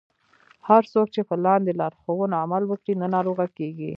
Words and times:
هر 0.67 0.83
څوک 0.93 1.07
چې 1.15 1.21
په 1.29 1.35
لاندې 1.45 1.77
لارښوونو 1.79 2.35
عمل 2.43 2.63
وکړي 2.67 2.93
نه 3.01 3.07
ناروغه 3.15 3.45
کیږي. 3.57 3.89